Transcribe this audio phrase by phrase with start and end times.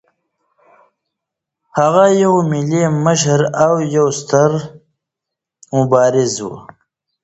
[1.77, 4.51] هغه یو ملي مشر او یو ستر
[5.75, 6.49] مبارز و.